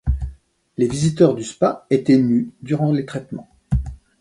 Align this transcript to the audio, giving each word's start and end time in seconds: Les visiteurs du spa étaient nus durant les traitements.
Les 0.77 0.87
visiteurs 0.87 1.35
du 1.35 1.43
spa 1.43 1.85
étaient 1.91 2.17
nus 2.17 2.49
durant 2.63 2.91
les 2.91 3.05
traitements. 3.05 3.51